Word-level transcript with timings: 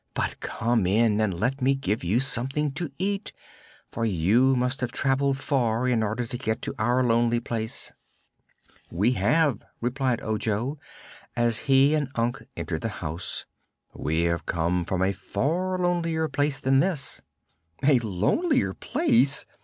"But 0.15 0.39
come 0.39 0.87
in 0.87 1.21
and 1.21 1.39
let 1.39 1.61
me 1.61 1.75
give 1.75 2.03
you 2.03 2.19
something 2.19 2.71
to 2.71 2.91
eat, 2.97 3.33
for 3.91 4.03
you 4.03 4.55
must 4.55 4.81
have 4.81 4.91
traveled 4.91 5.37
far 5.37 5.87
in 5.87 6.01
order 6.01 6.25
to 6.25 6.37
get 6.39 6.65
our 6.79 7.03
lonely 7.03 7.39
place." 7.39 7.91
"We 8.89 9.11
have," 9.11 9.61
replied 9.79 10.23
Ojo, 10.23 10.79
as 11.35 11.59
he 11.69 11.93
and 11.93 12.09
Unc 12.15 12.41
entered 12.57 12.81
the 12.81 12.89
house. 13.05 13.45
"We 13.93 14.21
have 14.21 14.47
come 14.47 14.85
from 14.85 15.03
a 15.03 15.13
far 15.13 15.77
lonelier 15.77 16.27
place 16.27 16.57
than 16.59 16.79
this." 16.79 17.21
"A 17.83 17.99
lonelier 17.99 18.73
place! 18.73 19.45